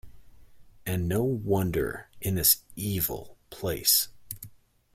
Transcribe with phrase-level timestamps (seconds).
[0.83, 4.07] And no wonder in this evil place.